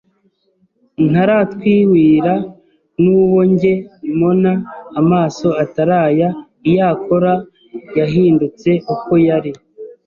Ntaratwiwira 1.09 2.33
nuwo 3.01 3.41
nge 3.51 3.73
mona 4.19 4.51
amaso 5.01 5.47
atari 5.63 5.95
aya 6.05 6.29
iyakora 6.69 7.33
yahindutse 7.97 8.69
uko 8.93 9.13
yar 9.27 9.45